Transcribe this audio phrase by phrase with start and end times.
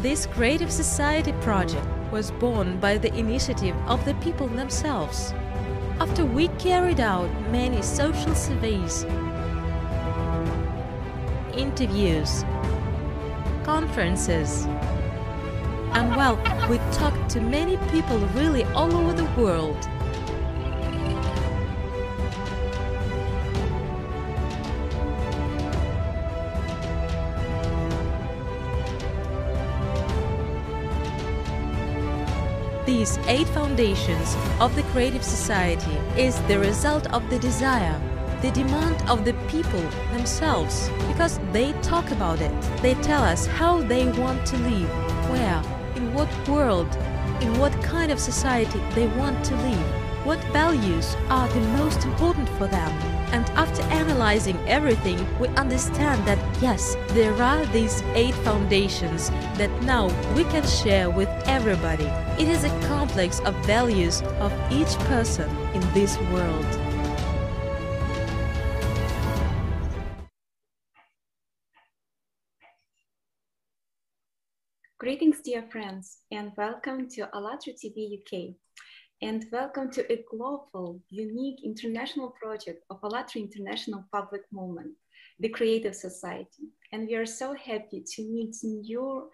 [0.00, 5.34] This Creative Society project was born by the initiative of the people themselves.
[5.98, 9.02] After we carried out many social surveys,
[11.56, 12.44] interviews,
[13.64, 14.66] conferences,
[15.94, 16.36] and well,
[16.70, 19.88] we talked to many people really all over the world.
[33.08, 37.98] These eight foundations of the Creative Society is the result of the desire,
[38.42, 39.80] the demand of the people
[40.12, 42.52] themselves, because they talk about it.
[42.82, 44.90] They tell us how they want to live,
[45.30, 45.62] where,
[45.96, 46.94] in what world,
[47.40, 52.50] in what kind of society they want to live, what values are the most important
[52.58, 52.90] for them.
[53.32, 60.08] And after analyzing everything, we understand that yes, there are these eight foundations that now
[60.34, 62.04] we can share with everybody.
[62.42, 62.80] It is a
[63.18, 66.66] of values of each person in this world.
[75.00, 78.54] Greetings, dear friends, and welcome to ALLATRA TV UK
[79.20, 84.92] and welcome to a global, unique international project of ALLATRA International Public Movement,
[85.40, 86.70] the Creative Society.
[86.92, 89.28] And we are so happy to meet new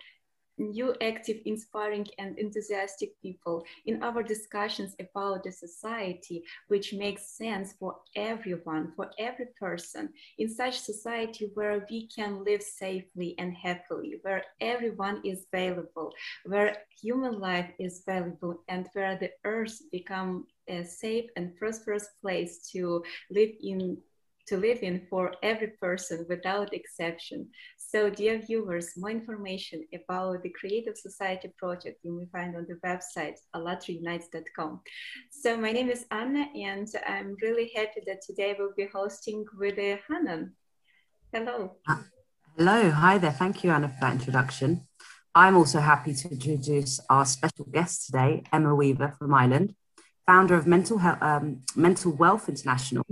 [0.58, 7.74] new active, inspiring, and enthusiastic people in our discussions about the society, which makes sense
[7.78, 14.18] for everyone, for every person, in such society where we can live safely and happily,
[14.22, 16.12] where everyone is valuable,
[16.46, 22.70] where human life is valuable, and where the earth become a safe and prosperous place
[22.70, 23.98] to live in
[24.46, 27.48] to live in for every person without exception.
[27.76, 32.78] So dear viewers, more information about the Creative Society project you may find on the
[32.86, 34.80] website allatraunites.com.
[35.30, 39.78] So my name is Anna and I'm really happy that today we'll be hosting with
[39.78, 40.52] uh, Hanan.
[41.32, 41.76] Hello.
[42.56, 43.32] Hello, hi there.
[43.32, 44.86] Thank you, Anna, for that introduction.
[45.34, 49.74] I'm also happy to introduce our special guest today, Emma Weaver from Ireland,
[50.26, 53.04] founder of Mental, Health, um, Mental Wealth International,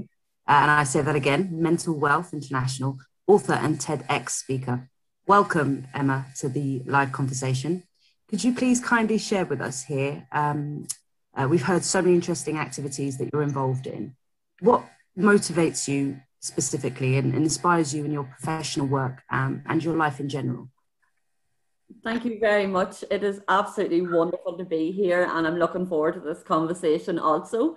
[0.48, 4.88] uh, and I say that again Mental Wealth International, author and TEDx speaker.
[5.26, 7.84] Welcome, Emma, to the live conversation.
[8.28, 10.26] Could you please kindly share with us here?
[10.32, 10.86] Um,
[11.34, 14.16] uh, we've heard so many interesting activities that you're involved in.
[14.60, 14.84] What
[15.16, 20.18] motivates you specifically and, and inspires you in your professional work um, and your life
[20.18, 20.68] in general?
[22.02, 23.04] Thank you very much.
[23.10, 27.76] It is absolutely wonderful to be here, and I'm looking forward to this conversation also.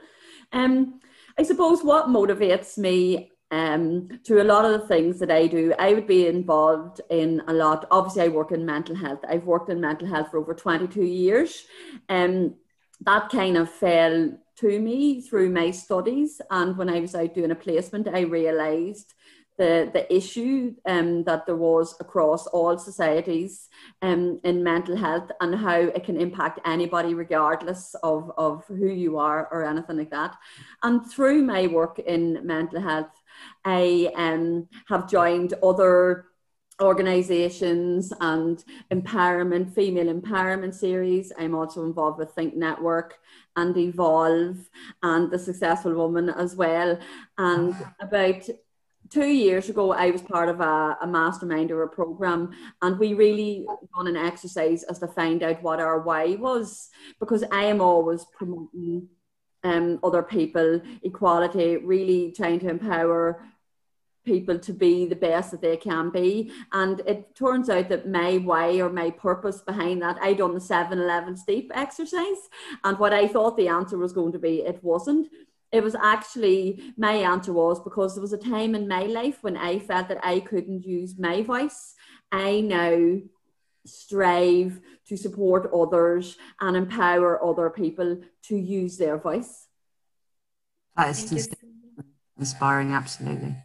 [0.51, 0.99] Um,
[1.37, 5.73] I suppose what motivates me um, to a lot of the things that I do,
[5.77, 7.85] I would be involved in a lot.
[7.91, 9.19] Obviously, I work in mental health.
[9.27, 11.63] I've worked in mental health for over 22 years.
[12.09, 12.55] And um,
[13.01, 16.41] that kind of fell to me through my studies.
[16.49, 19.13] And when I was out doing a placement, I realized
[19.57, 23.69] the, the issue um, that there was across all societies
[24.01, 29.17] um, in mental health and how it can impact anybody regardless of, of who you
[29.17, 30.35] are or anything like that.
[30.83, 33.11] And through my work in mental health,
[33.63, 36.25] I um, have joined other
[36.81, 41.31] organizations and empowerment, female empowerment series.
[41.37, 43.19] I'm also involved with Think Network
[43.55, 44.57] and Evolve
[45.01, 46.99] and The Successful Woman as well.
[47.37, 48.43] And about
[49.15, 53.13] two years ago, I was part of a, a mastermind or a program, and we
[53.13, 53.65] really
[53.95, 56.89] done an exercise as to find out what our why was,
[57.21, 59.07] because I am always promoting
[59.63, 63.41] um, other people, equality, really trying to empower
[64.25, 66.51] people to be the best that they can be.
[66.73, 70.59] And it turns out that my why or my purpose behind that, I done the
[70.59, 72.49] 7 levels deep exercise.
[72.83, 75.29] And what I thought the answer was going to be, it wasn't
[75.71, 79.57] it was actually my answer was because there was a time in my life when
[79.57, 81.95] I felt that I couldn't use my voice.
[82.31, 83.19] I now
[83.85, 89.67] strive to support others and empower other people to use their voice.
[90.95, 91.55] That is just
[92.37, 93.55] inspiring, absolutely.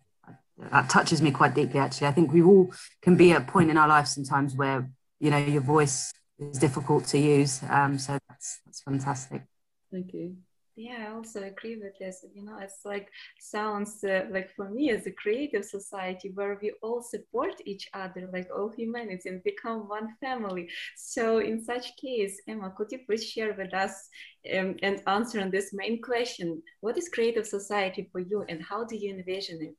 [0.73, 2.09] That touches me quite deeply, actually.
[2.09, 5.31] I think we all can be at a point in our life sometimes where, you
[5.31, 7.63] know, your voice is difficult to use.
[7.69, 9.43] Um, so that's, that's fantastic.
[9.91, 10.37] Thank you
[10.77, 12.25] yeah i also agree with this.
[12.35, 13.09] You know it's like
[13.39, 18.29] sounds uh, like for me as a creative society where we all support each other
[18.33, 20.69] like all humanity and become one family.
[20.97, 24.09] So in such case emma could you please share with us
[24.57, 26.63] um, and answer on this main question?
[26.81, 29.77] What is creative society for you and how do you envision it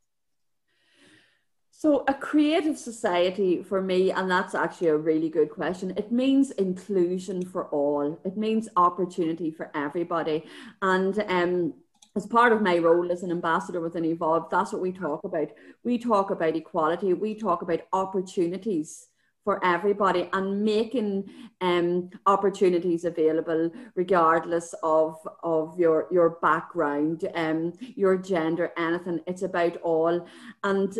[1.73, 6.51] So, a creative society for me, and that's actually a really good question, it means
[6.51, 10.43] inclusion for all, it means opportunity for everybody.
[10.81, 11.73] And um,
[12.15, 15.47] as part of my role as an ambassador within Evolve, that's what we talk about.
[15.83, 19.07] We talk about equality, we talk about opportunities
[19.43, 21.27] for everybody and making
[21.61, 29.19] um, opportunities available regardless of of your your background um your gender anything.
[29.25, 30.27] It's about all.
[30.63, 30.95] And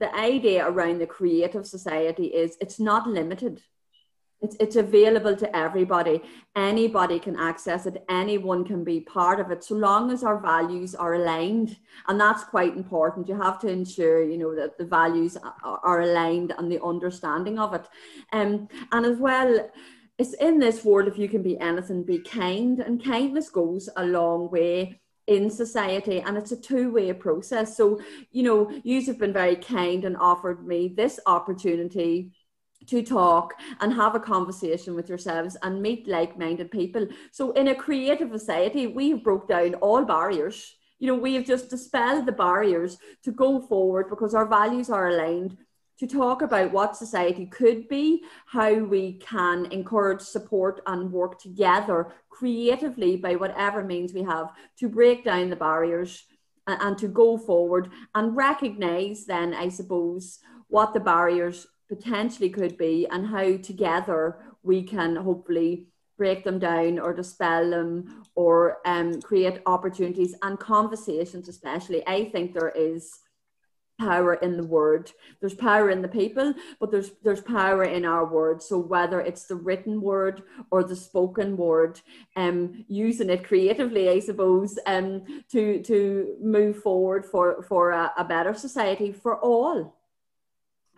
[0.00, 3.62] the idea around the creative society is it's not limited
[4.42, 6.22] it's, it's available to everybody.
[6.56, 8.02] Anybody can access it.
[8.08, 11.76] Anyone can be part of it, so long as our values are aligned.
[12.08, 13.28] And that's quite important.
[13.28, 17.74] You have to ensure, you know, that the values are, aligned and the understanding of
[17.74, 17.86] it.
[18.32, 19.70] Um, and as well,
[20.16, 22.80] it's in this world, if you can be anything, be kind.
[22.80, 25.00] And kindness goes a long way
[25.30, 27.76] in society and it's a two-way process.
[27.76, 28.00] So
[28.32, 32.32] you know you have been very kind and offered me this opportunity
[32.86, 37.06] to talk and have a conversation with yourselves and meet like-minded people.
[37.30, 40.74] So in a creative society we've broke down all barriers.
[40.98, 45.08] You know we have just dispelled the barriers to go forward because our values are
[45.10, 45.56] aligned
[46.00, 52.08] to talk about what society could be how we can encourage support and work together
[52.30, 56.24] creatively by whatever means we have to break down the barriers
[56.66, 60.38] and, and to go forward and recognize then i suppose
[60.68, 65.86] what the barriers potentially could be and how together we can hopefully
[66.16, 72.06] break them down or dispel them or um, create opportunities and conversations especially.
[72.06, 73.20] I think there is
[74.06, 78.24] power in the word there's power in the people but there's there's power in our
[78.24, 82.00] words so whether it's the written word or the spoken word
[82.36, 86.00] um using it creatively i suppose um to to
[86.40, 90.00] move forward for for a, a better society for all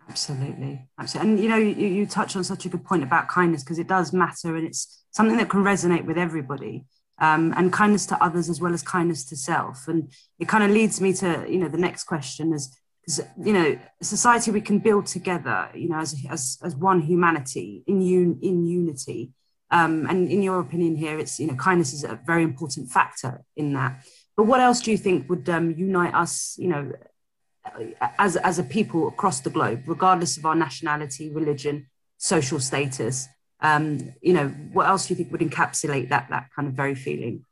[0.09, 1.31] Absolutely, absolutely.
[1.31, 3.87] And you know, you, you touch on such a good point about kindness because it
[3.87, 6.85] does matter, and it's something that can resonate with everybody.
[7.19, 9.87] Um, and kindness to others as well as kindness to self.
[9.87, 12.75] And it kind of leads me to you know the next question is
[13.07, 18.01] you know society we can build together you know as as, as one humanity in
[18.01, 19.33] un, in unity.
[19.71, 23.43] Um, and in your opinion here, it's you know kindness is a very important factor
[23.55, 24.05] in that.
[24.37, 26.55] But what else do you think would um, unite us?
[26.59, 26.91] You know,
[28.19, 33.27] as, as a people across the globe, regardless of our nationality, religion, social status.
[33.59, 36.95] Um, you know, what else do you think would encapsulate that that kind of very
[36.95, 37.45] feeling?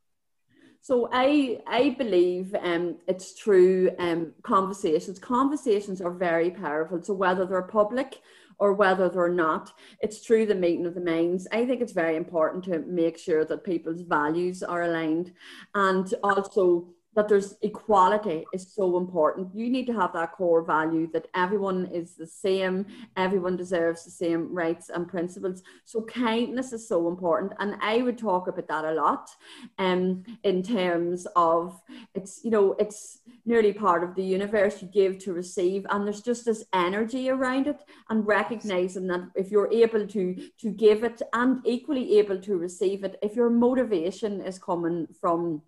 [0.81, 5.19] So I I believe um, it's true um, conversations.
[5.19, 7.01] Conversations are very powerful.
[7.03, 8.19] So whether they're public
[8.57, 11.47] or whether they're not, it's through the meeting of the minds.
[11.51, 15.33] I think it's very important to make sure that people's values are aligned,
[15.75, 19.53] and also that there's equality is so important.
[19.53, 22.85] You need to have that core value that everyone is the same,
[23.17, 25.61] everyone deserves the same rights and principles.
[25.85, 27.53] So kindness is so important.
[27.59, 29.29] And I would talk about that a lot
[29.77, 31.81] um, in terms of
[32.15, 35.85] it's, you know, it's nearly part of the universe you give to receive.
[35.89, 40.69] And there's just this energy around it and recognizing that if you're able to to
[40.71, 45.61] give it and equally able to receive it, if your motivation is coming from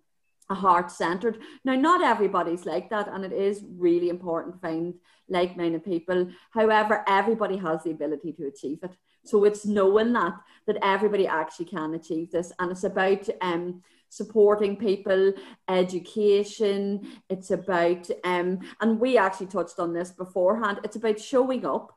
[0.50, 1.38] heart centered.
[1.64, 4.94] Now, not everybody's like that, and it is really important to find
[5.28, 6.28] like minded people.
[6.50, 8.92] However, everybody has the ability to achieve it.
[9.24, 10.34] So it's knowing that
[10.66, 15.32] that everybody actually can achieve this, and it's about um, supporting people,
[15.68, 17.20] education.
[17.30, 20.80] It's about um, and we actually touched on this beforehand.
[20.84, 21.96] It's about showing up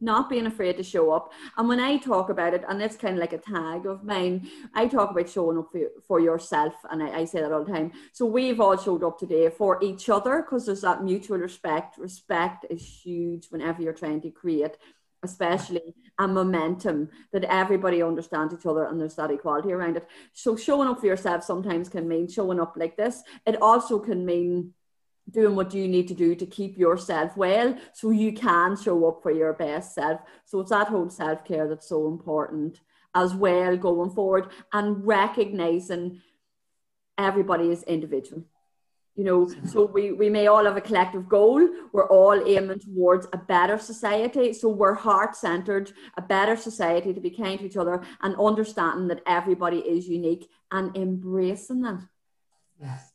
[0.00, 1.32] not being afraid to show up.
[1.56, 4.48] And when I talk about it, and it's kind of like a tag of mine,
[4.74, 6.74] I talk about showing up for, for yourself.
[6.90, 7.92] And I, I say that all the time.
[8.12, 11.98] So we've all showed up today for each other because there's that mutual respect.
[11.98, 14.76] Respect is huge whenever you're trying to create
[15.24, 20.06] especially a momentum that everybody understands each other and there's that equality around it.
[20.32, 23.22] So showing up for yourself sometimes can mean showing up like this.
[23.46, 24.74] It also can mean
[25.30, 29.22] doing what you need to do to keep yourself well so you can show up
[29.22, 30.20] for your best self.
[30.44, 32.80] So it's that whole self care that's so important
[33.14, 36.20] as well going forward and recognizing
[37.16, 38.44] everybody is individual.
[39.16, 41.68] You know, so we, we may all have a collective goal.
[41.92, 44.52] We're all aiming towards a better society.
[44.52, 49.06] So we're heart centered, a better society to be kind to each other and understanding
[49.08, 52.00] that everybody is unique and embracing that.
[52.80, 53.13] Yes.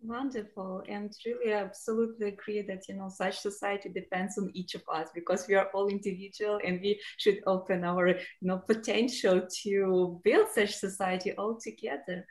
[0.00, 0.84] Wonderful.
[0.88, 5.08] And really I absolutely agree that, you know, such society depends on each of us
[5.12, 10.48] because we are all individual and we should open our, you know, potential to build
[10.54, 12.24] such society all together.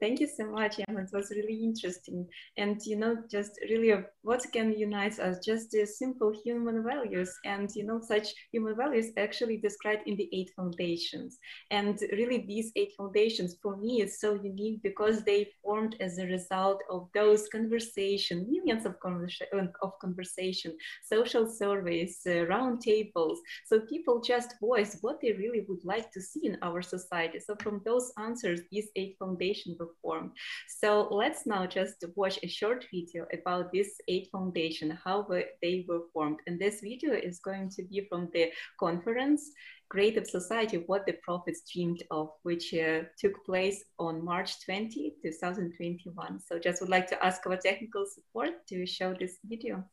[0.00, 1.00] Thank you so much, Emma.
[1.00, 2.26] It was really interesting.
[2.58, 5.38] And, you know, just really what can unite us?
[5.44, 7.32] Just the simple human values.
[7.44, 11.38] And, you know, such human values actually described in the eight foundations.
[11.70, 16.26] And really, these eight foundations for me is so unique because they formed as a
[16.26, 23.40] result of those conversation, millions of, conversa- of conversation, social surveys, uh, round tables.
[23.64, 27.40] So people just voice what they really would like to see in our society.
[27.40, 30.30] So from those answers, these eight foundations were formed.
[30.68, 35.26] So let's now just watch a short video about this eight foundation, how
[35.62, 36.38] they were formed.
[36.46, 39.50] And this video is going to be from the conference
[39.90, 46.40] Creative Society, What the Prophets Dreamed of, which uh, took place on March 20, 2021.
[46.40, 49.84] So just would like to ask our technical support to show this video.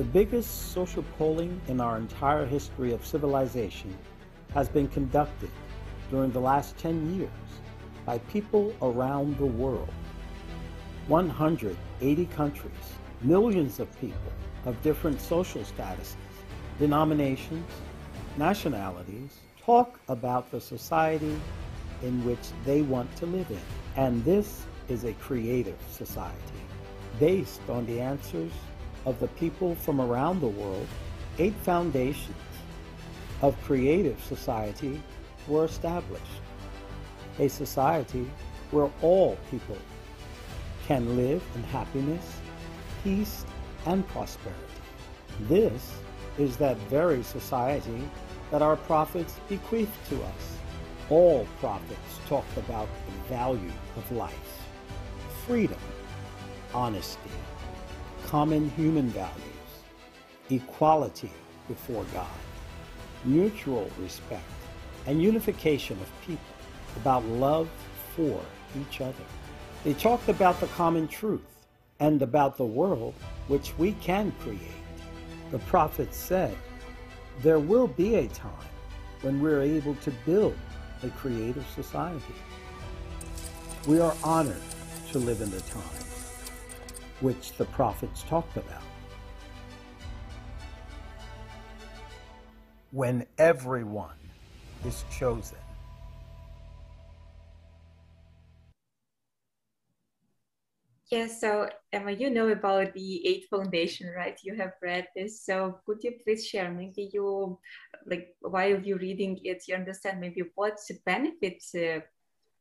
[0.00, 3.94] The biggest social polling in our entire history of civilization
[4.54, 5.50] has been conducted
[6.10, 7.28] during the last 10 years
[8.06, 9.92] by people around the world.
[11.08, 12.72] 180 countries,
[13.20, 14.32] millions of people
[14.64, 16.16] of different social statuses,
[16.78, 17.70] denominations,
[18.38, 21.38] nationalities talk about the society
[22.02, 23.60] in which they want to live in.
[23.96, 26.62] And this is a creative society
[27.18, 28.52] based on the answers
[29.06, 30.86] of the people from around the world,
[31.38, 32.36] eight foundations
[33.42, 35.00] of creative society
[35.48, 36.24] were established.
[37.38, 38.30] A society
[38.70, 39.78] where all people
[40.86, 42.36] can live in happiness,
[43.02, 43.44] peace,
[43.86, 44.60] and prosperity.
[45.48, 45.92] This
[46.38, 48.08] is that very society
[48.50, 50.56] that our prophets bequeathed to us.
[51.08, 54.62] All prophets talked about the value of life,
[55.46, 55.78] freedom,
[56.74, 57.30] honesty,
[58.30, 59.72] common human values,
[60.50, 61.32] equality
[61.66, 62.28] before God,
[63.24, 64.44] mutual respect,
[65.08, 66.54] and unification of people,
[66.94, 67.68] about love
[68.14, 68.40] for
[68.80, 69.24] each other.
[69.82, 71.66] They talked about the common truth
[71.98, 73.14] and about the world
[73.48, 74.84] which we can create.
[75.50, 76.56] The prophet said,
[77.40, 78.70] There will be a time
[79.22, 80.56] when we're able to build
[81.02, 82.36] a creative society.
[83.88, 84.62] We are honored
[85.10, 86.09] to live in the time
[87.20, 88.82] which the prophets talked about.
[92.92, 94.18] When everyone
[94.84, 95.58] is chosen.
[101.10, 104.38] Yes, so Emma, you know about the Eight Foundation, right?
[104.44, 105.44] You have read this.
[105.44, 107.58] So could you please share maybe you,
[108.06, 111.98] like while you're reading it, you understand maybe what benefits uh,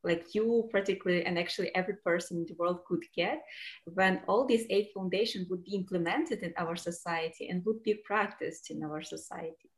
[0.04, 3.42] like you particularly and actually every person in the world could get
[3.86, 8.72] when all these eight foundations would be implemented in our society and would be practiced
[8.72, 9.70] in our society.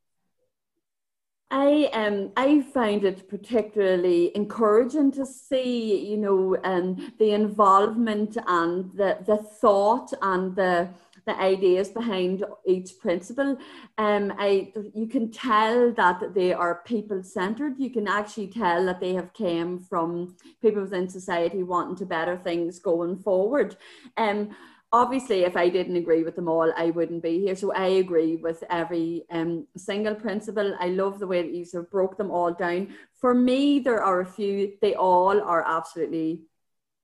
[1.52, 8.90] I um I find it particularly encouraging to see you know um the involvement and
[8.94, 10.90] the the thought and the
[11.26, 13.58] the ideas behind each principle.
[13.98, 17.76] Um, I you can tell that they are people centered.
[17.78, 22.38] You can actually tell that they have came from people within society wanting to better
[22.38, 23.76] things going forward.
[24.18, 24.56] Um,
[24.94, 28.36] obviously if i didn't agree with them all i wouldn't be here so i agree
[28.36, 32.30] with every um, single principle i love the way that you sort of broke them
[32.30, 36.42] all down for me there are a few they all are absolutely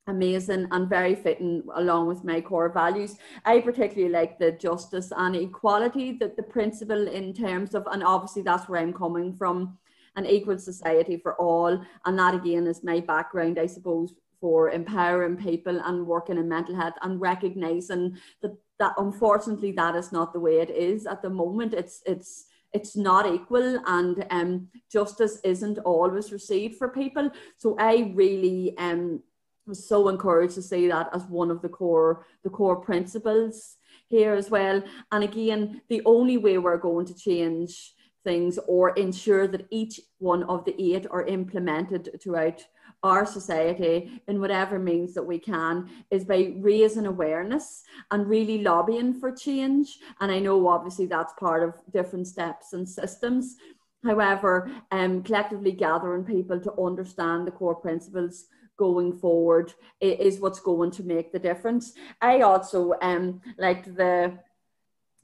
[0.08, 3.16] amazing and very fitting along with my core values.
[3.44, 8.42] I particularly like the justice and equality, that the principle in terms of, and obviously
[8.42, 9.78] that's where I'm coming from,
[10.16, 11.84] an equal society for all.
[12.04, 16.74] And that again is my background, I suppose, for empowering people and working in mental
[16.74, 21.30] health and recognizing that that unfortunately that is not the way it is at the
[21.30, 21.74] moment.
[21.74, 27.30] It's it's it's not equal and um, justice isn't always received for people.
[27.56, 29.22] So I really um,
[29.68, 33.76] was so encouraged to see that as one of the core the core principles
[34.08, 34.82] here as well.
[35.12, 37.94] And again the only way we're going to change
[38.24, 42.64] things or ensure that each one of the eight are implemented throughout
[43.02, 49.14] our society in whatever means that we can is by raising awareness and really lobbying
[49.14, 49.98] for change.
[50.20, 53.56] And i know obviously that's part of different steps and systems.
[54.04, 58.46] However um, collectively gathering people to understand the core principles
[58.78, 61.92] going forward is what's going to make the difference.
[62.22, 64.38] I also um like the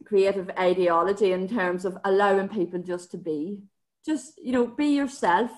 [0.04, 3.60] creative ideology in terms of allowing people just to be,
[4.04, 5.50] just you know, be yourself.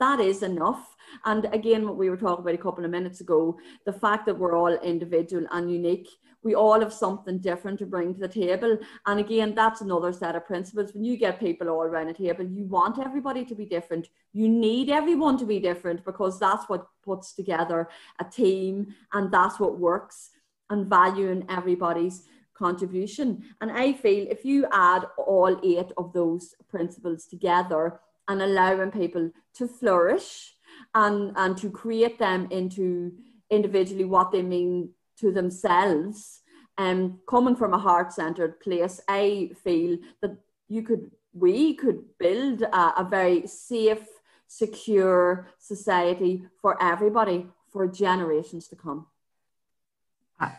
[0.00, 0.91] That is enough.
[1.24, 4.38] And again, what we were talking about a couple of minutes ago, the fact that
[4.38, 6.08] we're all individual and unique,
[6.42, 8.78] we all have something different to bring to the table.
[9.06, 10.92] And again, that's another set of principles.
[10.92, 14.08] When you get people all around a table, you want everybody to be different.
[14.32, 17.88] You need everyone to be different because that's what puts together
[18.18, 20.30] a team and that's what works
[20.70, 23.42] and valuing everybody's contribution.
[23.60, 29.30] And I feel if you add all eight of those principles together and allowing people
[29.54, 30.54] to flourish
[30.94, 33.12] and, and to create them into
[33.50, 36.40] individually what they mean to themselves,
[36.78, 40.36] um, coming from a heart centered place, I feel that
[40.68, 44.06] you could, we could build a, a very safe,
[44.46, 49.06] secure society for everybody for generations to come.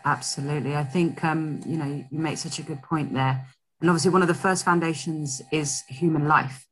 [0.05, 0.75] Absolutely.
[0.75, 3.45] I think, um, you know, you make such a good point there.
[3.81, 6.65] And obviously, one of the first foundations is human life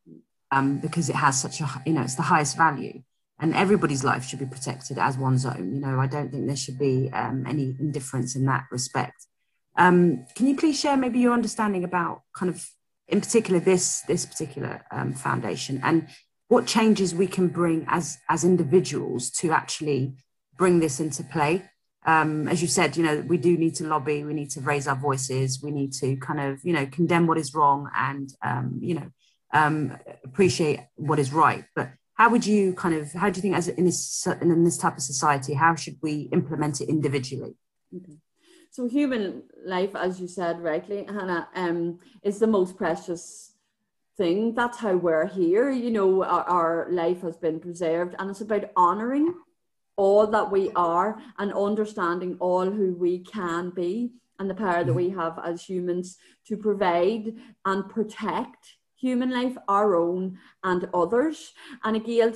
[0.52, 3.04] um, because it has such a, you know, it's the highest value.
[3.42, 5.74] And everybody's life should be protected as one's own.
[5.74, 9.26] You know, I don't think there should be um, any indifference in that respect.
[9.78, 12.70] Um, can you please share maybe your understanding about kind of,
[13.08, 16.08] in particular, this this particular um, foundation and
[16.48, 20.16] what changes we can bring as as individuals to actually
[20.56, 21.64] bring this into play?
[22.06, 24.88] um, as you said, you know, we do need to lobby, we need to raise
[24.88, 28.80] our voices, we need to kind of, you know, condemn what is wrong and, um,
[28.82, 29.12] you know,
[29.54, 31.66] um, appreciate what is right.
[31.76, 34.78] But how would you kind of, how do you think, as in this in this
[34.78, 37.56] type of society, how should we implement it individually?
[37.96, 38.18] Okay.
[38.70, 43.54] So human life, as you said rightly, Hannah, um, is the most precious
[44.18, 44.54] thing.
[44.54, 45.70] That's how we're here.
[45.72, 49.34] You know, our, our life has been preserved, and it's about honouring
[49.98, 54.94] all that we are and understanding all who we can be and the power that
[54.94, 55.20] we mm-hmm.
[55.20, 57.34] have as humans to provide
[57.66, 61.54] and protect human life, our own and others.
[61.84, 62.36] And again,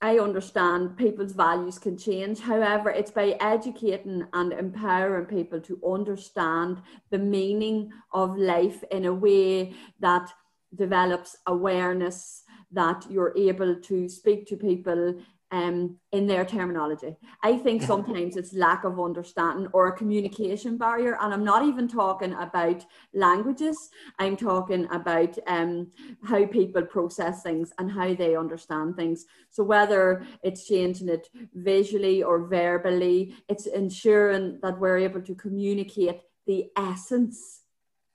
[0.00, 2.40] I understand people's values can change.
[2.40, 9.14] However, it's by educating and empowering people to understand the meaning of life in a
[9.14, 10.32] way that
[10.74, 15.20] develops awareness, that you're able to speak to people
[15.52, 17.14] um, in their terminology.
[17.42, 21.18] I think sometimes it's lack of understanding or a communication barrier.
[21.20, 25.92] And I'm not even talking about languages, I'm talking about um,
[26.24, 29.26] how people process things and how they understand things.
[29.50, 36.22] So, whether it's changing it visually or verbally, it's ensuring that we're able to communicate
[36.46, 37.60] the essence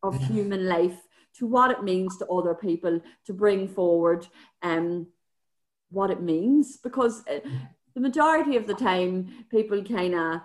[0.01, 0.97] of human life
[1.37, 4.27] to what it means to other people to bring forward.
[4.63, 5.07] Um,
[5.89, 7.39] what it means because uh,
[7.95, 10.41] the majority of the time people kind of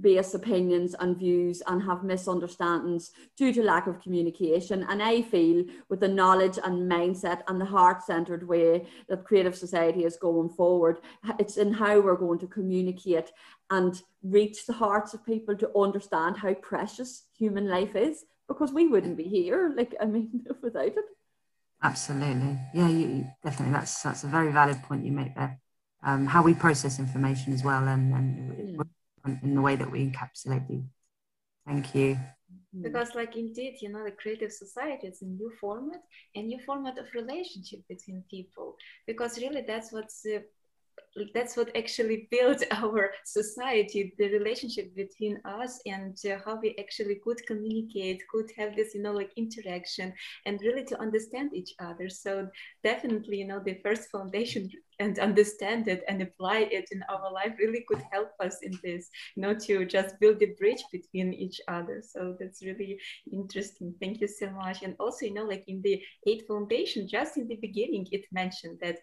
[0.00, 4.84] base opinions and views and have misunderstandings due to lack of communication.
[4.88, 9.56] And I feel with the knowledge and mindset and the heart centered way that Creative
[9.56, 10.98] Society is going forward,
[11.38, 13.30] it's in how we're going to communicate
[13.70, 18.86] and reach the hearts of people to understand how precious human life is because we
[18.86, 21.04] wouldn't be here, like, I mean, without it.
[21.82, 22.58] Absolutely.
[22.74, 23.74] Yeah, you, definitely.
[23.74, 25.60] That's that's a very valid point you make there.
[26.02, 29.42] Um, how we process information as well, and, and mm.
[29.42, 30.82] in the way that we encapsulate the.
[31.66, 32.14] Thank you.
[32.14, 32.82] Mm-hmm.
[32.82, 36.02] Because, like, indeed, you know, the creative society is a new format,
[36.34, 38.76] a new format of relationship between people.
[39.06, 40.38] Because really, that's what's uh,
[41.34, 47.16] that's what actually built our society the relationship between us and uh, how we actually
[47.24, 50.12] could communicate could have this you know like interaction
[50.44, 52.08] and really to understand each other.
[52.08, 52.48] So
[52.84, 57.52] definitely you know the first foundation and understand it and apply it in our life
[57.58, 61.60] really could help us in this you know to just build a bridge between each
[61.68, 62.02] other.
[62.02, 62.98] So that's really
[63.30, 63.94] interesting.
[64.00, 64.82] Thank you so much.
[64.82, 68.78] And also you know like in the eight foundation just in the beginning it mentioned
[68.82, 68.96] that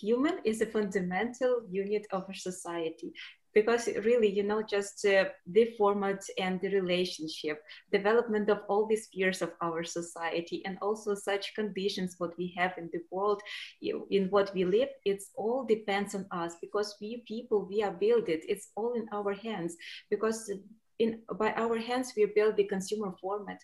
[0.00, 3.12] human is a fundamental unit of our society.
[3.54, 8.96] Because really you know just uh, the format and the relationship development of all the
[8.96, 13.42] spheres of our society and also such conditions what we have in the world
[13.82, 16.56] in what we live it's all depends on us.
[16.62, 19.76] Because we people we are build it it's all in our hands.
[20.08, 20.50] Because
[20.98, 23.60] in by our hands we build the consumer format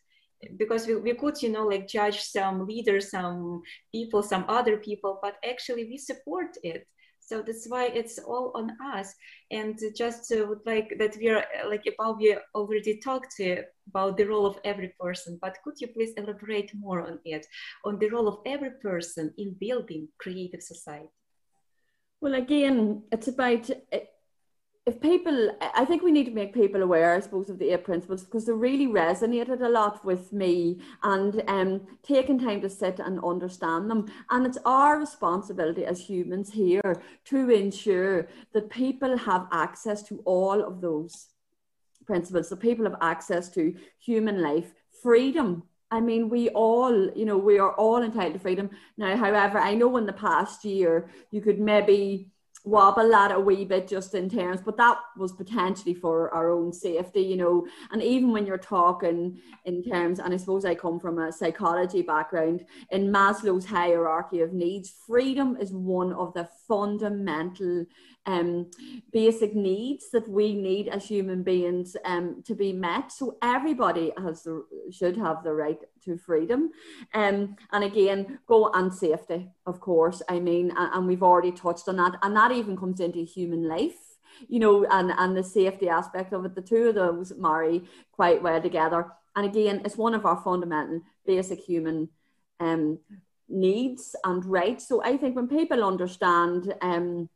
[0.56, 3.60] because we, we could you know like judge some leaders some
[3.92, 6.86] people some other people but actually we support it.
[7.20, 9.14] So that's why it's all on us.
[9.50, 14.24] And just uh, like that we are like about we already talked uh, about the
[14.24, 17.46] role of every person but could you please elaborate more on it
[17.84, 21.10] on the role of every person in building creative society?
[22.22, 23.68] Well again it's about
[24.88, 27.84] if people, I think we need to make people aware, I suppose, of the eight
[27.84, 32.98] principles because they really resonated a lot with me and um, taking time to sit
[32.98, 34.06] and understand them.
[34.30, 40.64] And it's our responsibility as humans here to ensure that people have access to all
[40.64, 41.26] of those
[42.06, 42.48] principles.
[42.48, 44.72] So people have access to human life,
[45.02, 45.64] freedom.
[45.90, 48.70] I mean, we all, you know, we are all entitled to freedom.
[48.96, 52.30] Now, however, I know in the past year you could maybe
[52.68, 56.72] wobble that a wee bit just in terms, but that was potentially for our own
[56.72, 57.66] safety, you know.
[57.90, 62.02] And even when you're talking in terms, and I suppose I come from a psychology
[62.02, 67.86] background, in Maslow's hierarchy of needs, freedom is one of the fundamental
[68.28, 68.70] um,
[69.10, 73.10] basic needs that we need as human beings um, to be met.
[73.10, 76.70] So everybody has the, should have the right to freedom.
[77.14, 80.22] Um, and again, go and safety, of course.
[80.28, 83.66] I mean, and, and we've already touched on that, and that even comes into human
[83.66, 83.96] life
[84.46, 88.40] you know, and, and the safety aspect of it, the two of those marry quite
[88.40, 89.06] well together.
[89.34, 92.08] And again, it's one of our fundamental basic human
[92.60, 93.00] um,
[93.48, 94.86] needs and rights.
[94.86, 97.28] So I think when people understand um,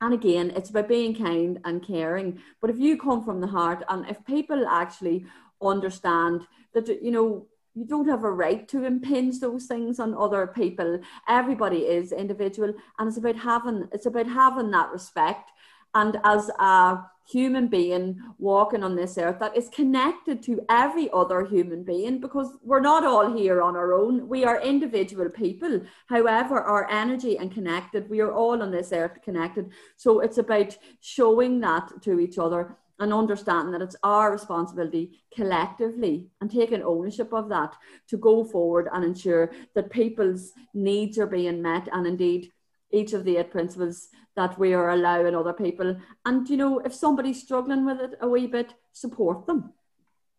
[0.00, 2.40] and again, it's about being kind and caring.
[2.60, 5.26] But if you come from the heart, and if people actually
[5.62, 10.46] understand that, you know, you don't have a right to impinge those things on other
[10.46, 11.00] people.
[11.28, 15.50] Everybody is individual, and it's about having it's about having that respect.
[15.94, 21.44] And as a human being walking on this earth that is connected to every other
[21.44, 24.28] human being because we're not all here on our own.
[24.28, 25.80] We are individual people.
[26.08, 29.70] However, our energy and connected, we are all on this earth connected.
[29.96, 36.26] So it's about showing that to each other and understanding that it's our responsibility collectively
[36.40, 37.74] and taking ownership of that
[38.08, 42.52] to go forward and ensure that people's needs are being met and indeed
[42.92, 45.96] each of the eight principles that we are allowing other people.
[46.24, 49.72] And you know, if somebody's struggling with it a wee bit, support them.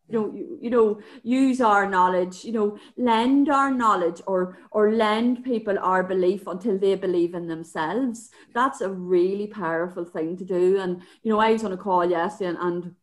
[0.07, 4.91] You know, you, you know, use our knowledge, you know, lend our knowledge or or
[4.91, 8.29] lend people our belief until they believe in themselves.
[8.53, 10.79] That's a really powerful thing to do.
[10.79, 12.95] And you know, I was on a call yesterday and, and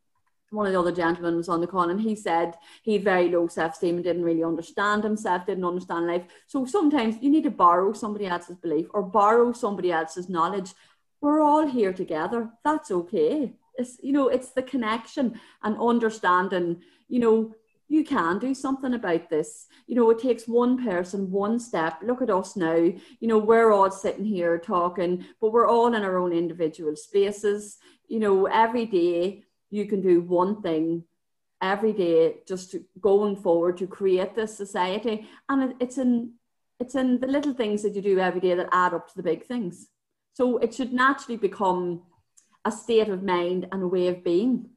[0.51, 3.29] one of the other gentlemen was on the call and he said he had very
[3.29, 6.25] low self-esteem and didn't really understand himself, didn't understand life.
[6.47, 10.73] So sometimes you need to borrow somebody else's belief or borrow somebody else's knowledge.
[11.21, 12.51] We're all here together.
[12.65, 13.53] That's okay.
[13.77, 17.55] It's you know, it's the connection and understanding, you know,
[17.89, 19.67] you can do something about this.
[19.87, 22.01] You know, it takes one person, one step.
[22.03, 22.75] Look at us now.
[22.75, 27.79] You know, we're all sitting here talking, but we're all in our own individual spaces.
[28.07, 31.04] You know, every day you can do one thing
[31.61, 35.28] every day just going forward to create this society.
[35.48, 36.35] And it's in
[36.81, 39.22] it's in the little things that you do every day that add up to the
[39.22, 39.88] big things.
[40.35, 42.02] So it should naturally become
[42.64, 44.70] a state of mind and a way of being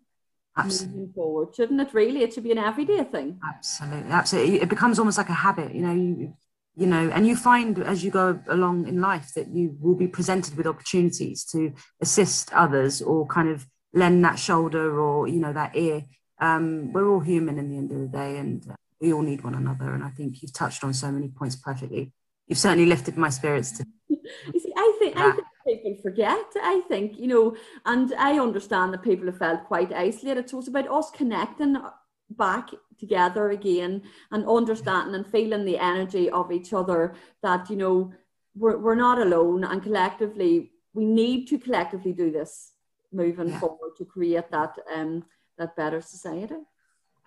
[0.57, 0.97] absolutely.
[0.97, 2.23] moving forward shouldn't it really?
[2.23, 3.39] It should be an everyday thing.
[3.47, 4.11] Absolutely.
[4.11, 6.33] Absolutely it becomes almost like a habit you know you
[6.75, 10.07] you know and you find as you go along in life that you will be
[10.07, 15.53] presented with opportunities to assist others or kind of lend that shoulder or you know
[15.53, 16.05] that ear.
[16.39, 19.43] Um, we're all human in the end of the day and uh, we all need
[19.43, 19.93] one another.
[19.93, 22.11] And i think you've touched on so many points perfectly.
[22.47, 23.85] You've certainly lifted my spirits to
[24.53, 28.93] you see i think i think people forget i think you know and i understand
[28.93, 30.49] that people have felt quite isolated.
[30.49, 31.77] So it's about us connecting
[32.31, 38.13] back together again and understanding and feeling the energy of each other that you know
[38.55, 42.71] we're, we're not alone and collectively we need to collectively do this
[43.11, 43.59] moving yeah.
[43.59, 45.25] forward to create that um,
[45.57, 46.55] that better society.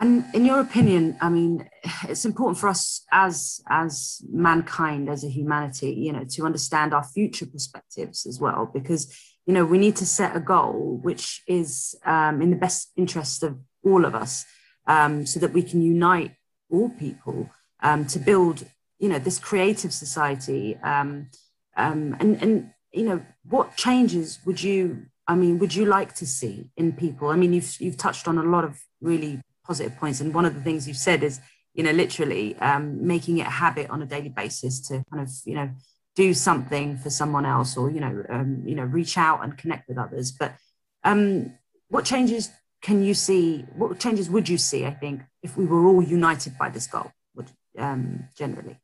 [0.00, 1.68] And in your opinion, I mean,
[2.08, 7.04] it's important for us as as mankind, as a humanity, you know, to understand our
[7.04, 9.16] future perspectives as well, because
[9.46, 13.42] you know we need to set a goal which is um, in the best interest
[13.42, 14.44] of all of us,
[14.86, 16.32] um, so that we can unite
[16.70, 18.66] all people um, to build,
[18.98, 20.76] you know, this creative society.
[20.82, 21.30] Um,
[21.76, 26.26] um, and and you know, what changes would you I mean, would you like to
[26.26, 27.28] see in people?
[27.28, 30.54] I mean, you've you've touched on a lot of really positive points, and one of
[30.54, 31.40] the things you've said is,
[31.72, 35.30] you know, literally um, making it a habit on a daily basis to kind of,
[35.44, 35.70] you know,
[36.14, 39.88] do something for someone else, or you know, um, you know, reach out and connect
[39.88, 40.30] with others.
[40.30, 40.54] But
[41.02, 41.54] um,
[41.88, 42.50] what changes
[42.82, 43.62] can you see?
[43.74, 44.84] What changes would you see?
[44.84, 48.76] I think if we were all united by this goal, would um, generally.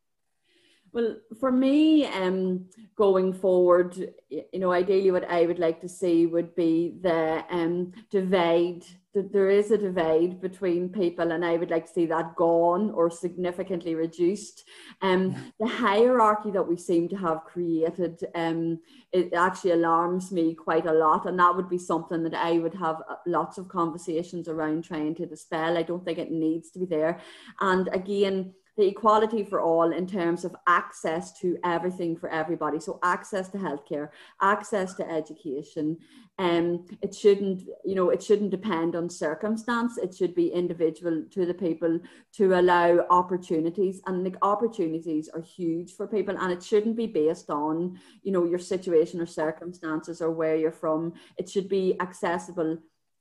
[0.92, 6.26] Well, for me, um, going forward, you know, ideally what I would like to see
[6.26, 8.84] would be the um, divide.
[9.12, 12.92] That there is a divide between people, and I would like to see that gone
[12.92, 14.62] or significantly reduced.
[15.02, 18.78] Um, the hierarchy that we seem to have created, um,
[19.10, 22.74] it actually alarms me quite a lot, and that would be something that I would
[22.74, 25.76] have uh, lots of conversations around trying to dispel.
[25.76, 27.18] I don't think it needs to be there,
[27.60, 32.80] and again the equality for all in terms of access to everything for everybody.
[32.80, 34.08] So access to healthcare,
[34.40, 35.98] access to education.
[36.38, 39.98] Um, it shouldn't, you know, it shouldn't depend on circumstance.
[39.98, 42.00] It should be individual to the people
[42.38, 46.38] to allow opportunities, and the opportunities are huge for people.
[46.38, 50.72] And it shouldn't be based on, you know, your situation or circumstances or where you're
[50.72, 51.12] from.
[51.36, 52.78] It should be accessible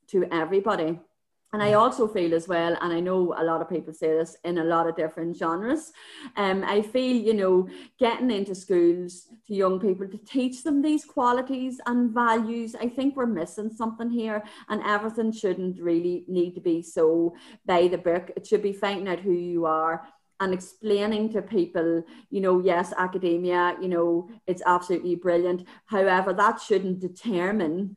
[0.08, 0.98] to everybody.
[1.52, 4.36] And I also feel as well, and I know a lot of people say this
[4.44, 5.92] in a lot of different genres.
[6.36, 11.04] Um, I feel, you know, getting into schools to young people to teach them these
[11.04, 14.44] qualities and values, I think we're missing something here.
[14.68, 17.34] And everything shouldn't really need to be so
[17.66, 18.30] by the book.
[18.36, 20.06] It should be finding out who you are
[20.38, 25.66] and explaining to people, you know, yes, academia, you know, it's absolutely brilliant.
[25.86, 27.96] However, that shouldn't determine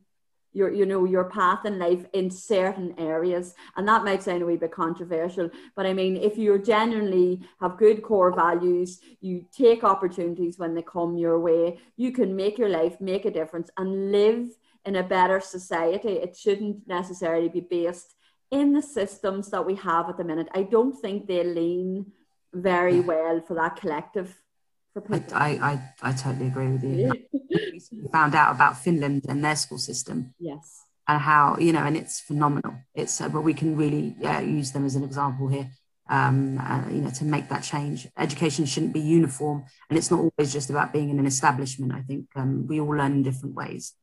[0.54, 3.56] your you know your path in life in certain areas.
[3.76, 7.78] And that might sound a wee bit controversial but i mean if you genuinely have
[7.78, 12.70] good core values you take opportunities when they come your way you can make your
[12.70, 14.50] life make a difference and live
[14.86, 16.14] in a better society.
[16.14, 18.16] It shouldn't necessarily be based
[18.52, 20.48] in the systems that we have at the minute.
[20.54, 22.12] I don't think they lean
[22.54, 24.40] very well for that collective
[24.96, 27.12] I, I, I, totally agree with you.
[27.50, 30.36] we found out about Finland and their school system.
[30.40, 30.84] Yes.
[31.08, 32.76] And how, you know, and it's phenomenal.
[32.94, 35.70] It's, uh, but we can really use them as an example here,
[36.10, 38.08] um, uh, you know, to make that change.
[38.18, 39.66] Education shouldn't be uniform.
[39.90, 41.92] And it's not always just about being in an establishment.
[41.92, 43.96] I think um, we all learn in different ways.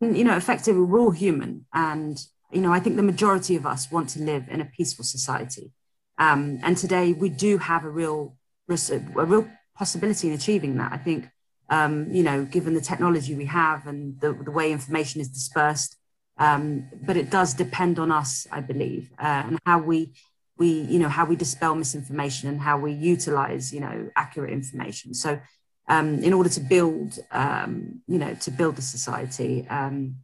[0.00, 1.66] And, you know, effectively, we're all human.
[1.74, 2.18] And,
[2.52, 5.72] you know, I think the majority of us want to live in a peaceful society.
[6.18, 8.36] Um, and today we do have a real,
[8.70, 10.92] a real possibility in achieving that.
[10.92, 11.28] I think,
[11.70, 15.96] um, you know, given the technology we have and the, the way information is dispersed,
[16.38, 20.12] um, but it does depend on us, I believe, uh, and how we
[20.58, 25.14] we you know how we dispel misinformation and how we utilize you know accurate information.
[25.14, 25.40] So,
[25.88, 30.16] um, in order to build um, you know to build a society, um,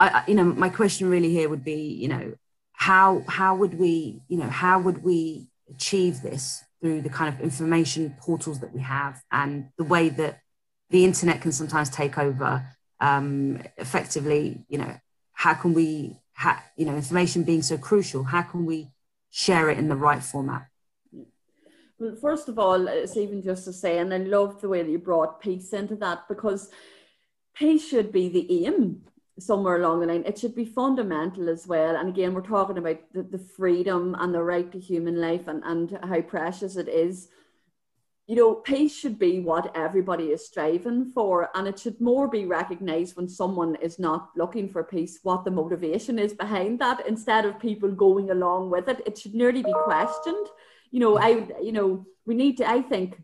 [0.00, 2.34] I, you know, my question really here would be, you know,
[2.72, 7.40] how how would we you know how would we achieve this through the kind of
[7.40, 10.40] information portals that we have and the way that
[10.90, 12.64] the internet can sometimes take over
[13.00, 14.94] um, effectively you know
[15.32, 18.90] how can we ha- you know information being so crucial how can we
[19.30, 20.66] share it in the right format?
[21.98, 24.90] Well first of all it's even just to say and i love the way that
[24.90, 26.70] you brought peace into that because
[27.54, 29.02] peace should be the aim
[29.38, 30.24] somewhere along the line.
[30.26, 31.96] It should be fundamental as well.
[31.96, 35.62] And again, we're talking about the, the freedom and the right to human life and,
[35.64, 37.28] and how precious it is.
[38.26, 42.44] You know, peace should be what everybody is striving for, and it should more be
[42.44, 47.46] recognized when someone is not looking for peace, what the motivation is behind that, instead
[47.46, 49.00] of people going along with it.
[49.06, 50.46] It should nearly be questioned.
[50.90, 53.18] You know, I, you know, we need to, I think,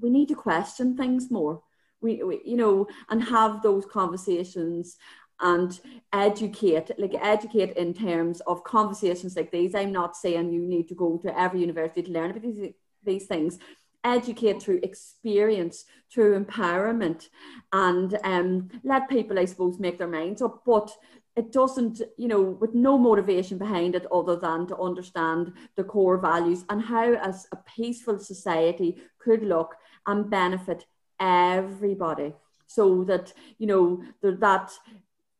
[0.00, 1.62] we need to question things more.
[2.00, 4.96] We, we, you know, and have those conversations
[5.42, 5.78] and
[6.12, 9.74] educate, like educate in terms of conversations like these.
[9.74, 12.72] I'm not saying you need to go to every university to learn about these,
[13.04, 13.58] these things.
[14.04, 17.28] Educate through experience, through empowerment,
[17.72, 20.62] and um, let people, I suppose, make their minds up.
[20.66, 20.90] But
[21.36, 26.18] it doesn't, you know, with no motivation behind it other than to understand the core
[26.18, 29.76] values and how, as a peaceful society, could look
[30.06, 30.84] and benefit
[31.20, 32.34] everybody
[32.66, 34.72] so that you know that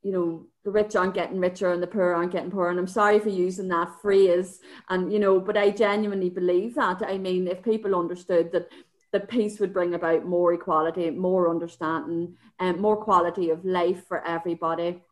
[0.02, 2.70] you know the rich aren't getting richer and the poor aren't getting poorer.
[2.70, 4.60] And i'm sorry for using that phrase.
[4.88, 7.02] And you know but i genuinely believe that.
[7.06, 8.68] I mean if people understood that
[9.12, 14.26] that peace would bring about more equality more understanding and more quality of life for
[14.26, 15.02] everybody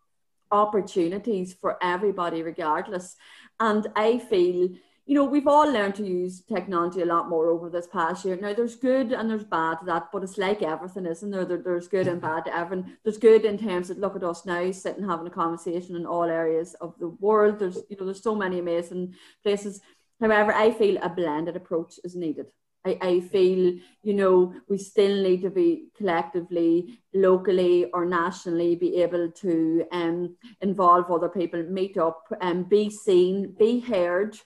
[0.53, 3.17] opportunities for everybody regardless.
[3.59, 4.71] And i feel
[5.11, 8.39] you know, we've all learned to use technology a lot more over this past year.
[8.41, 11.45] Now, there's good and there's bad to that, but it's like everything, isn't there?
[11.45, 12.97] there there's good and bad to everything.
[13.03, 16.23] There's good in terms of look at us now, sitting having a conversation in all
[16.23, 17.59] areas of the world.
[17.59, 19.81] There's, you know, there's so many amazing places.
[20.21, 22.47] However, I feel a blended approach is needed.
[22.87, 29.03] I, I feel, you know, we still need to be collectively, locally or nationally be
[29.03, 34.39] able to um, involve other people, meet up and be seen, be heard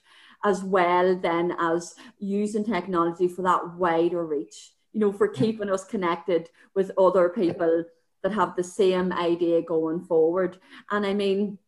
[0.45, 5.83] as well then as using technology for that wider reach you know, for keeping us
[5.83, 7.83] connected with other people
[8.23, 10.57] that have the same idea going forward.
[10.89, 11.59] And I mean,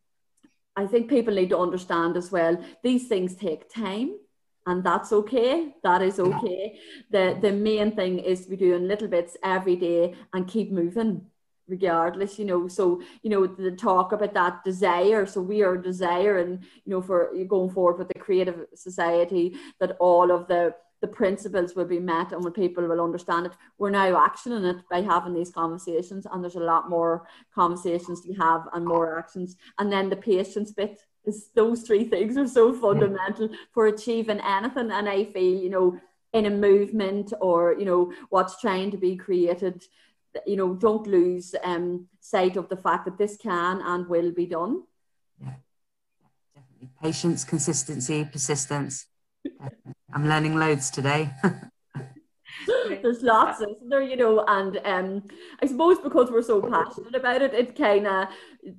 [0.77, 4.17] I think people need to understand as well, these things take time
[4.65, 5.75] and that's okay.
[5.83, 6.79] That is okay.
[7.11, 11.25] The the main thing is to be doing little bits every day and keep moving
[11.67, 12.67] regardless, you know.
[12.67, 15.25] So, you know, the talk about that desire.
[15.25, 19.45] So we are desiring, you know, for going forward with the creative society
[19.79, 20.63] that all of the
[20.99, 23.51] the principles will be met and when people will understand it.
[23.77, 28.33] We're now actioning it by having these conversations, and there's a lot more conversations to
[28.33, 29.57] have and more actions.
[29.77, 34.89] And then the patience bit is those three things are so fundamental for achieving anything.
[34.89, 35.99] And I feel, you know,
[36.33, 39.83] in a movement or you know what's trying to be created
[40.45, 44.45] you know don't lose um sight of the fact that this can and will be
[44.45, 44.83] done
[47.01, 49.07] patience consistency persistence
[50.13, 51.29] I'm learning loads today.
[53.01, 54.01] There's lots, of there?
[54.01, 55.23] You know, and um,
[55.61, 58.27] I suppose because we're so passionate about it, it kind of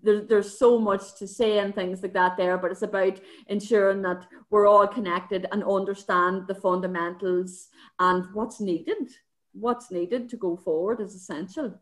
[0.03, 2.59] there's there's so much to say and things like that there.
[2.59, 9.11] But it's about ensuring that we're all connected and understand the fundamentals and what's needed.
[9.53, 11.81] What's needed to go forward is essential.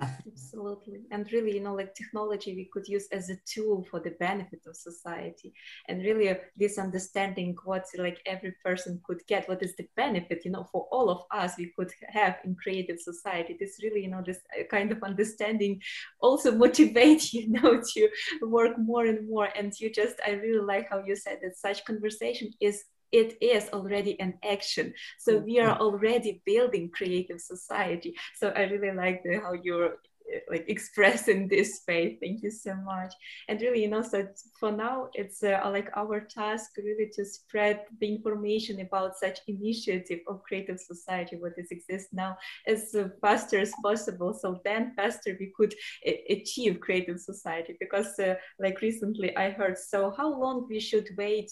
[0.00, 1.00] Absolutely.
[1.10, 4.60] And really, you know, like technology we could use as a tool for the benefit
[4.66, 5.52] of society.
[5.88, 10.52] And really, this understanding what like every person could get, what is the benefit, you
[10.52, 13.56] know, for all of us we could have in creative society.
[13.58, 15.80] This really, you know, this uh, kind of understanding
[16.20, 18.08] also motivate you know to
[18.42, 19.48] work more and more.
[19.56, 23.68] And you just, I really like how you said that such conversation is it is
[23.72, 24.94] already an action.
[25.18, 28.14] So we are already building creative society.
[28.36, 29.94] So i really like the, how you're
[30.32, 33.12] eh, like expressing this faith thank you so much.
[33.48, 34.28] And really you know so
[34.60, 40.20] for now it's uh, like our task really to spread the information about such initiative
[40.28, 44.34] of creative society what is exists now as uh, faster as possible.
[44.34, 45.74] So then faster we could
[46.06, 47.76] uh, achieve creative society.
[47.80, 51.50] Because uh, like recently i heard so how long we should wait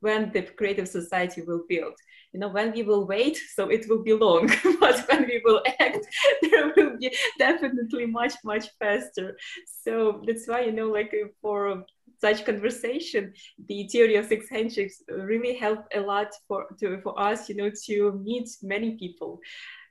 [0.00, 1.94] when the creative society will build.
[2.32, 4.48] You know when we will wait so it will be long
[4.80, 6.06] but when we will act
[6.42, 9.36] there will be definitely much much faster.
[9.82, 11.84] So that's why you know like for
[12.20, 13.32] such conversation
[13.68, 17.70] the theory of six handshakes really helped a lot for to, for us you know
[17.86, 19.40] to meet many people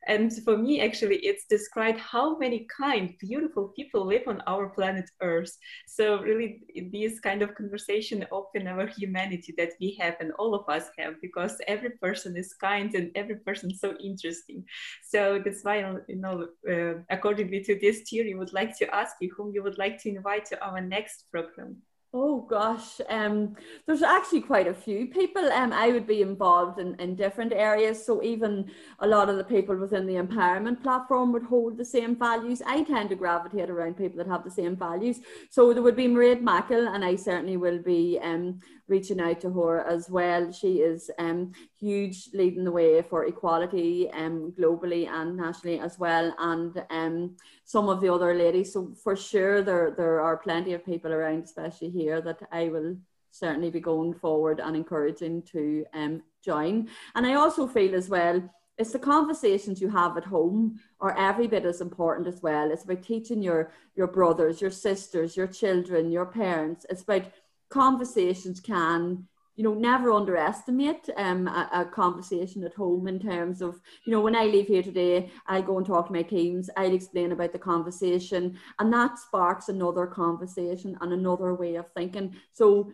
[0.07, 5.09] and for me, actually, it's described how many kind, beautiful people live on our planet
[5.21, 5.55] Earth.
[5.87, 10.67] So really, this kind of conversation open our humanity that we have and all of
[10.67, 14.63] us have, because every person is kind and every person so interesting.
[15.03, 19.31] So that's why, you know, uh, accordingly to this theory, would like to ask you
[19.35, 21.77] whom you would like to invite to our next program.
[22.19, 25.51] Oh gosh, um, there's actually quite a few people.
[25.51, 28.03] Um, I would be involved in, in different areas.
[28.03, 32.15] So even a lot of the people within the empowerment platform would hold the same
[32.15, 32.63] values.
[32.65, 35.19] I tend to gravitate around people that have the same values.
[35.51, 39.51] So there would be Mairead Mackle, and I certainly will be um, reaching out to
[39.51, 40.51] her as well.
[40.51, 46.33] She is um, huge, leading the way for equality um, globally and nationally as well,
[46.39, 47.35] and um,
[47.65, 48.73] some of the other ladies.
[48.73, 52.97] So for sure, there there are plenty of people around, especially here, that I will
[53.31, 56.89] certainly be going forward and encouraging to um, join.
[57.13, 58.41] And I also feel as well
[58.77, 62.71] it's the conversations you have at home are every bit as important as well.
[62.71, 66.85] It's about teaching your your brothers, your sisters, your children, your parents.
[66.89, 67.31] It's about
[67.69, 69.27] conversations can
[69.57, 74.21] you know never underestimate um, a, a, conversation at home in terms of you know
[74.21, 77.51] when i leave here today i go and talk to my teams i'll explain about
[77.51, 82.35] the conversation and that sparks another conversation and another way of thinking.
[82.53, 82.93] So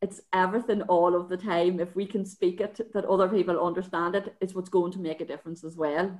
[0.00, 1.80] it's everything all of the time.
[1.80, 5.20] If we can speak it that other people understand it it's what's going to make
[5.20, 6.18] a difference as well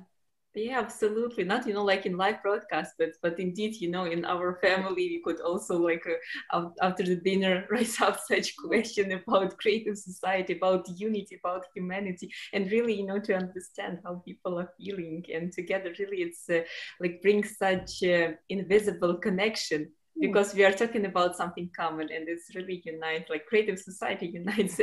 [0.55, 4.25] yeah absolutely not you know like in live broadcast but but indeed you know in
[4.25, 6.03] our family we could also like
[6.51, 12.31] uh, after the dinner raise up such question about creative society about unity about humanity
[12.53, 16.61] and really you know to understand how people are feeling and together really it's uh,
[16.99, 20.21] like brings such uh, invisible connection hmm.
[20.21, 24.79] because we are talking about something common and it's really unite like creative society unites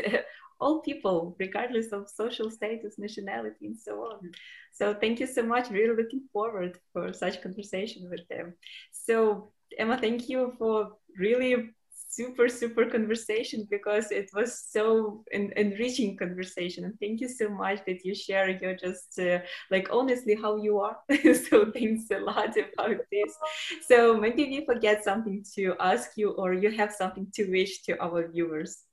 [0.60, 4.30] all people, regardless of social status, nationality, and so on.
[4.72, 5.70] So thank you so much.
[5.70, 8.54] Really looking forward for such conversation with them.
[8.92, 11.70] So Emma, thank you for really
[12.08, 17.80] super super conversation because it was so en- enriching conversation and thank you so much
[17.86, 19.38] that you share your just uh,
[19.70, 20.96] like honestly how you are
[21.50, 23.34] so thanks a lot about this
[23.86, 28.00] so maybe we forget something to ask you or you have something to wish to
[28.00, 28.85] our viewers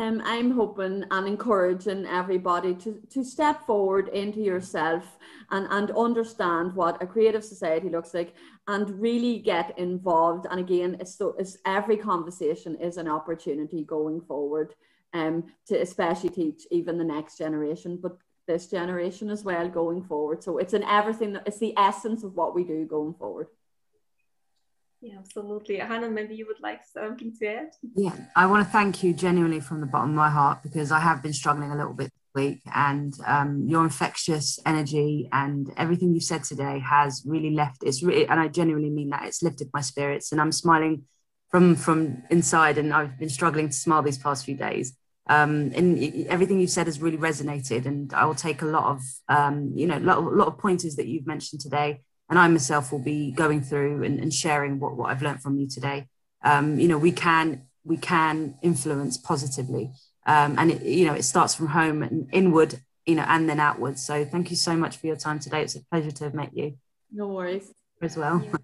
[0.00, 5.18] Um, I'm hoping and encouraging everybody to, to step forward into yourself
[5.50, 8.32] and, and understand what a creative society looks like
[8.66, 10.46] and really get involved.
[10.50, 14.74] And again, it's so it's every conversation is an opportunity going forward
[15.12, 18.16] um, to especially teach even the next generation, but
[18.46, 20.42] this generation as well going forward.
[20.42, 23.48] So it's in everything, it's the essence of what we do going forward.
[25.02, 25.78] Yeah, absolutely.
[25.78, 27.70] Hannah, maybe you would like something to add?
[27.96, 31.00] Yeah, I want to thank you genuinely from the bottom of my heart because I
[31.00, 36.12] have been struggling a little bit this week, and um, your infectious energy and everything
[36.12, 37.82] you said today has really left.
[37.82, 41.04] It's really, and I genuinely mean that it's lifted my spirits, and I'm smiling
[41.48, 44.96] from from inside, and I've been struggling to smile these past few days.
[45.30, 49.00] Um, and everything you've said has really resonated, and I will take a lot of
[49.30, 52.00] um, you know, a lot, a lot of pointers that you've mentioned today
[52.30, 55.58] and I myself will be going through and, and sharing what, what I've learned from
[55.58, 56.06] you today.
[56.42, 59.90] Um, you know, we can we can influence positively,
[60.26, 63.60] um, and it, you know it starts from home and inward, you know, and then
[63.60, 64.06] outwards.
[64.06, 65.62] So thank you so much for your time today.
[65.62, 66.78] It's a pleasure to have met you.
[67.12, 67.70] No worries
[68.00, 68.42] as well.
[68.42, 68.56] Yeah.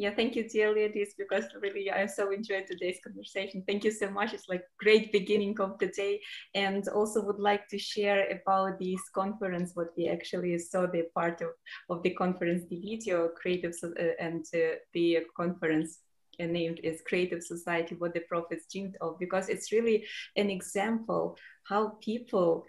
[0.00, 3.62] Yeah, thank you, dear ladies, because really I so enjoyed today's conversation.
[3.66, 4.32] Thank you so much.
[4.32, 6.22] It's like great beginning of the day.
[6.54, 11.42] And also would like to share about this conference, what we actually saw the part
[11.42, 11.50] of,
[11.90, 15.98] of the conference, the video creative uh, and uh, the conference
[16.38, 21.98] named as creative society what the prophets dreamed of because it's really an example how
[22.00, 22.64] people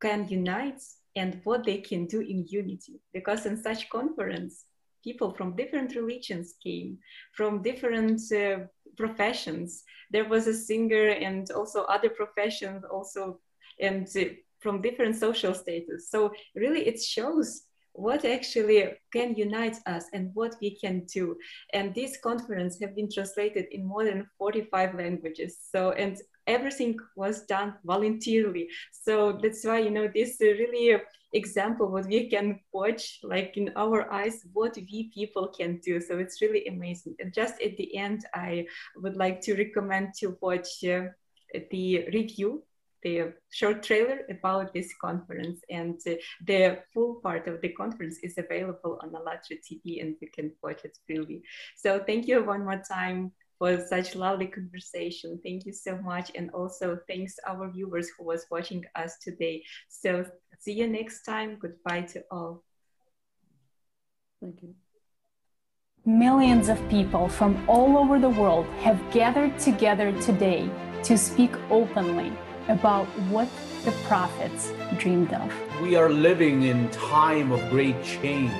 [0.00, 0.82] can unite
[1.14, 4.64] and what they can do in unity because in such conference
[5.06, 6.98] people from different religions came,
[7.32, 8.58] from different uh,
[8.96, 9.84] professions.
[10.10, 13.40] There was a singer and also other professions also,
[13.80, 14.24] and uh,
[14.58, 16.10] from different social status.
[16.10, 17.48] So really it shows
[17.92, 18.80] what actually
[19.12, 21.36] can unite us and what we can do.
[21.72, 25.58] And this conference have been translated in more than 45 languages.
[25.72, 26.16] So, and
[26.46, 28.68] everything was done voluntarily.
[28.92, 31.00] So that's why, you know, this really
[31.32, 36.18] example what we can watch like in our eyes what we people can do so
[36.18, 38.64] it's really amazing and just at the end i
[38.96, 41.02] would like to recommend to watch uh,
[41.70, 42.62] the review
[43.02, 46.14] the short trailer about this conference and uh,
[46.46, 50.80] the full part of the conference is available on ALLATRA TV and you can watch
[50.84, 51.42] it freely.
[51.76, 55.40] So thank you one more time for such lovely conversation.
[55.42, 56.30] Thank you so much.
[56.34, 59.64] And also thanks our viewers who was watching us today.
[59.88, 60.26] So
[60.58, 61.58] see you next time.
[61.60, 62.62] Goodbye to all.
[64.40, 64.74] Thank you.
[66.04, 70.70] Millions of people from all over the world have gathered together today
[71.02, 72.32] to speak openly
[72.68, 73.48] about what
[73.84, 75.52] the prophets dreamed of.
[75.80, 78.52] We are living in time of great change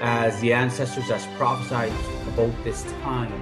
[0.00, 1.92] as the ancestors has prophesied
[2.28, 3.32] about this time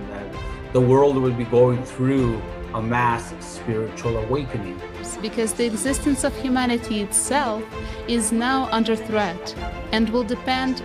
[0.73, 2.41] the world will be going through
[2.75, 4.81] a mass spiritual awakening.
[5.20, 7.62] Because the existence of humanity itself
[8.09, 9.55] is now under threat
[9.93, 10.83] and will depend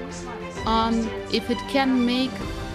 [0.66, 0.94] on
[1.32, 2.32] if it can make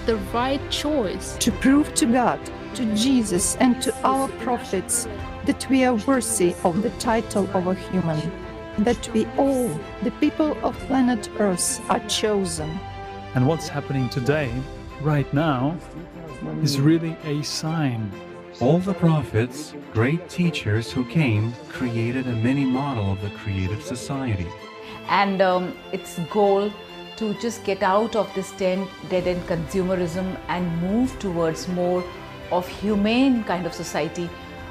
[0.06, 1.36] the right choice.
[1.40, 2.40] To prove to God,
[2.74, 5.06] to Jesus, and to our prophets
[5.44, 8.32] that we are worthy of the title of a human,
[8.78, 9.68] that we all,
[10.02, 12.70] the people of planet Earth, are chosen.
[13.34, 14.50] And what's happening today,
[15.02, 15.76] right now,
[16.62, 18.10] is really a sign.
[18.60, 24.46] All the prophets, great teachers who came, created a mini model of the creative society.
[25.08, 26.70] And um, its goal
[27.16, 32.04] to just get out of this dead end consumerism and move towards more
[32.50, 34.28] of humane kind of society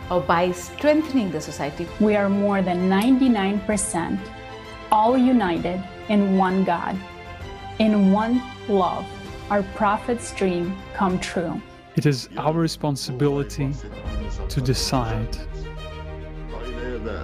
[0.09, 1.87] uh, by strengthening the society.
[1.99, 4.19] We are more than 99%
[4.91, 6.97] all united in one God,
[7.79, 9.05] in one love
[9.51, 11.61] our prophet's dream come true.
[11.97, 13.73] It is our responsibility
[14.47, 15.37] to decide.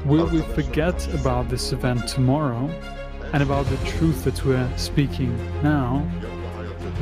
[0.04, 2.70] Will we forget about this event tomorrow
[3.32, 6.06] and about the truth that we're speaking now?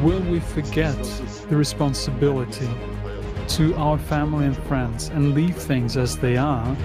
[0.03, 0.95] Will we forget
[1.49, 2.69] the responsibility
[3.47, 6.77] to our family and friends and leave things as they are?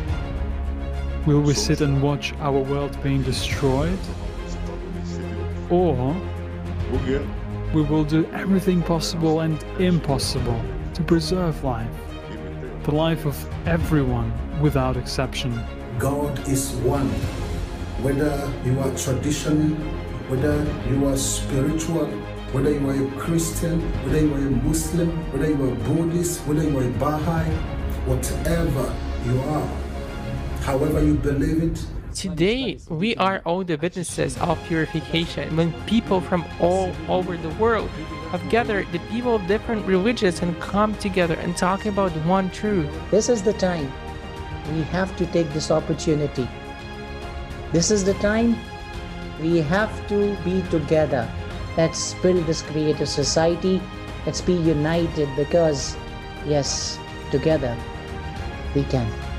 [1.26, 3.98] Will we sit and watch our world being destroyed?
[5.68, 6.16] Or
[7.72, 10.60] we will do everything possible and impossible
[10.94, 11.92] to preserve life,
[12.82, 15.52] the life of everyone without exception.
[15.98, 17.08] God is one.
[18.02, 19.76] Whether you are traditional,
[20.28, 20.56] whether
[20.90, 22.06] you are spiritual,
[22.52, 26.64] whether you are a Christian, whether you are a Muslim, whether you are Buddhist, whether
[26.64, 27.50] you are a Baha'i,
[28.06, 28.96] whatever
[29.26, 29.66] you are,
[30.64, 36.44] however you believe it, Today, we are all the witnesses of purification when people from
[36.60, 37.88] all over the world
[38.30, 42.90] have gathered the people of different religions and come together and talk about one truth.
[43.10, 43.90] This is the time
[44.72, 46.48] we have to take this opportunity.
[47.72, 48.58] This is the time
[49.40, 51.30] we have to be together.
[51.76, 53.80] Let's build this creative society.
[54.26, 55.96] Let's be united because,
[56.44, 56.98] yes,
[57.30, 57.76] together
[58.74, 59.29] we can.